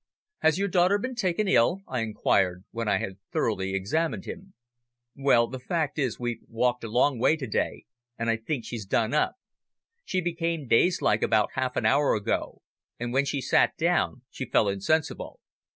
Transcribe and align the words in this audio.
"Has 0.39 0.57
your 0.57 0.67
daughter 0.67 0.97
been 0.97 1.13
taken 1.13 1.47
ill?" 1.47 1.81
I 1.87 1.99
inquired, 1.99 2.63
when 2.71 2.87
I 2.87 2.97
had 2.97 3.19
thoroughly 3.31 3.75
examined 3.75 4.25
him. 4.25 4.55
"Well, 5.15 5.45
the 5.45 5.59
fact 5.59 5.99
is 5.99 6.19
we've 6.19 6.41
walked 6.47 6.83
a 6.83 6.87
long 6.89 7.19
way 7.19 7.35
to 7.37 7.45
day, 7.45 7.85
and 8.17 8.27
I 8.27 8.37
think 8.37 8.65
she's 8.65 8.87
done 8.87 9.13
up. 9.13 9.35
She 10.03 10.19
became 10.19 10.67
dazed 10.67 11.03
like 11.03 11.21
about 11.21 11.51
half 11.53 11.75
an 11.75 11.85
hour 11.85 12.15
ago, 12.15 12.63
and 12.99 13.13
when 13.13 13.25
she 13.25 13.41
sat 13.41 13.77
down 13.77 14.23
she 14.31 14.49
fell 14.49 14.67
insensible." 14.69 15.39